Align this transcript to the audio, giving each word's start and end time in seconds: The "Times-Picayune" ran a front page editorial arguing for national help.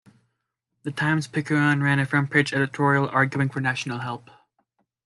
The 0.81 0.91
"Times-Picayune" 0.91 1.83
ran 1.83 1.99
a 1.99 2.07
front 2.07 2.31
page 2.31 2.53
editorial 2.55 3.07
arguing 3.09 3.49
for 3.49 3.59
national 3.61 3.99
help. 3.99 4.31